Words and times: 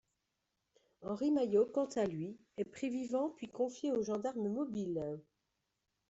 Henri 1.03 1.29
Maillot, 1.29 1.67
quant 1.71 1.85
à 1.95 2.07
lui, 2.07 2.35
est 2.57 2.65
pris 2.65 2.89
vivant 2.89 3.29
puis 3.29 3.49
confié 3.51 3.91
aux 3.91 4.01
gendarmes 4.01 4.49
mobiles. 4.49 5.19